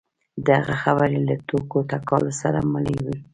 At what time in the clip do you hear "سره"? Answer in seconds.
2.41-2.59